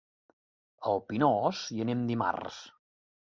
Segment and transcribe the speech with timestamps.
[0.87, 2.59] A el Pinós hi anem dimarts.